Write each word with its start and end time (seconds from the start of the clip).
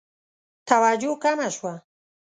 توجه 0.69 1.13
کمه 1.23 1.47
شوه. 1.55 1.73